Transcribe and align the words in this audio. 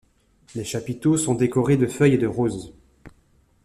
Les 0.55 0.63
chapiteaux 0.63 1.15
sont 1.15 1.35
décorés 1.35 1.77
de 1.77 1.85
feuilles 1.85 2.15
et 2.15 2.17
de 2.17 2.25
roses. 2.25 2.73